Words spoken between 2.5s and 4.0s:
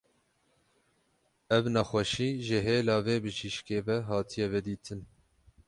hêla vê bijîşkê ve